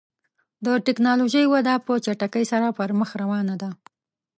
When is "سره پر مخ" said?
2.51-3.09